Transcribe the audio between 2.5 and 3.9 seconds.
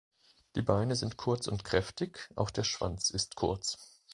Schwanz ist kurz.